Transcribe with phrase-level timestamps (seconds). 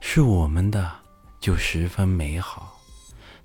[0.00, 0.90] 是我们的，
[1.38, 2.80] 就十分美好。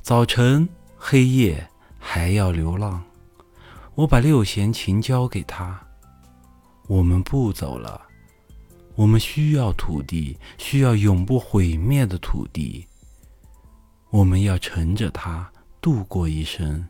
[0.01, 1.67] 早晨、黑夜
[1.99, 3.03] 还要流浪。
[3.93, 5.79] 我把六弦琴交给他。
[6.87, 8.01] 我们不走了。
[8.95, 12.87] 我们需要土地，需要永不毁灭的土地。
[14.09, 15.47] 我们要乘着它
[15.81, 16.83] 度过一生。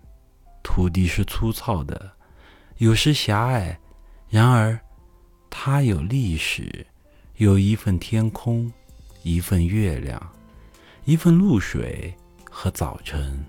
[0.63, 2.11] 土地是粗糙的，
[2.77, 3.77] 有时狭隘，
[4.29, 4.79] 然而
[5.49, 6.85] 它有历史，
[7.37, 8.71] 有一份天空。
[9.25, 10.21] 一份月亮，
[11.03, 12.13] 一份露水
[12.47, 13.43] 和早晨。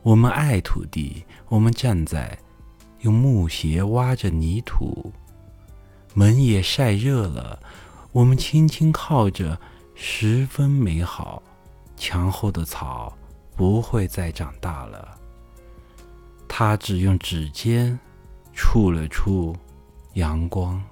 [0.00, 2.38] 我们爱土地，我们站在
[3.00, 5.12] 用木鞋挖着泥土，
[6.14, 7.62] 门也晒热了。
[8.12, 9.60] 我们轻轻靠着，
[9.94, 11.42] 十分美好。
[11.94, 13.14] 墙后的草
[13.54, 15.18] 不会再长大了，
[16.48, 18.00] 它只用指尖
[18.54, 19.54] 触了触
[20.14, 20.82] 阳光。